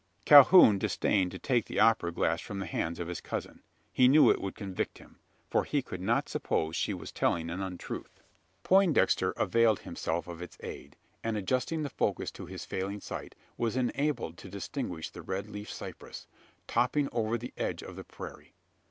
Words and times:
Calhoun 0.25 0.79
disdained 0.79 1.29
to 1.29 1.37
take 1.37 1.65
the 1.65 1.79
opera 1.79 2.11
glass 2.11 2.41
from 2.41 2.57
the 2.57 2.65
hands 2.65 2.99
of 2.99 3.07
his 3.07 3.21
cousin. 3.21 3.61
He 3.93 4.07
knew 4.07 4.31
it 4.31 4.41
would 4.41 4.55
convict 4.55 4.97
him: 4.97 5.19
for 5.47 5.63
he 5.63 5.83
could 5.83 6.01
not 6.01 6.27
suppose 6.27 6.75
she 6.75 6.91
was 6.91 7.11
telling 7.11 7.51
an 7.51 7.61
untruth. 7.61 8.19
Poindexter 8.63 9.29
availed 9.37 9.81
himself 9.81 10.27
of 10.27 10.41
its 10.41 10.57
aid; 10.61 10.95
and, 11.23 11.37
adjusting 11.37 11.83
the 11.83 11.89
focus 11.91 12.31
to 12.31 12.47
his 12.47 12.65
failing 12.65 12.99
sight, 12.99 13.35
was 13.59 13.75
enabled 13.77 14.39
to 14.39 14.49
distinguish 14.49 15.11
the 15.11 15.21
red 15.21 15.47
leafed 15.47 15.71
cypress, 15.75 16.25
topping 16.65 17.05
up 17.05 17.13
over 17.13 17.37
the 17.37 17.53
edge 17.55 17.83
of 17.83 17.95
the 17.95 18.03
prairie. 18.03 18.55